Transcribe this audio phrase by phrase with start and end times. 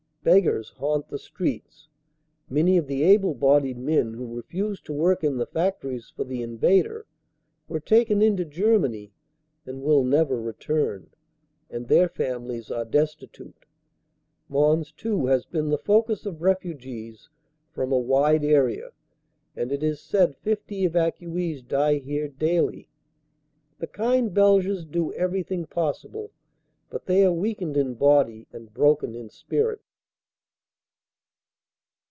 [0.23, 1.87] Beggars haunt the streets.
[2.47, 6.43] Many of the able bodied men, who refused to work in the factories for the
[6.43, 7.07] invader,
[7.67, 9.13] were taken into Ger many
[9.65, 11.09] and will never return,
[11.71, 13.65] and their families are destitute.
[14.47, 17.27] Mons, too, has been the focus of refugees
[17.71, 18.91] from a wide area
[19.55, 22.87] and it is said 50 evacuees die here daily.
[23.79, 26.29] The kind Beiges do everything possible,
[26.91, 29.81] but they are weakened in body and broken in spirit.